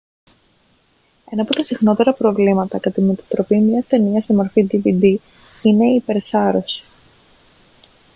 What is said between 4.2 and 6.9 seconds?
σε μορφή dvd είναι η υπερσάρωση